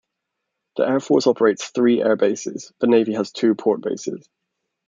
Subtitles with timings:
[0.77, 4.27] The air force operates three air bases; the navy has two port bases.